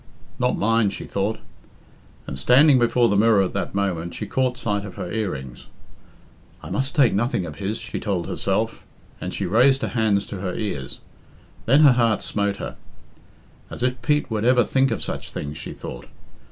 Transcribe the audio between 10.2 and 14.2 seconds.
to her ears. Then her heart smote her. "As if